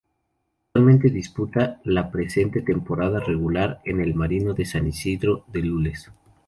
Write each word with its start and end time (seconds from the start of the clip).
Actualmente 0.69 1.11
disputa 1.11 1.79
la 1.83 2.09
presente 2.09 2.63
temporada 2.63 3.19
regular 3.19 3.81
en 3.85 4.01
el 4.01 4.15
"Marino" 4.15 4.55
de 4.55 4.65
San 4.65 4.87
Isidro 4.87 5.45
de 5.49 5.61
Lules. 5.61 6.09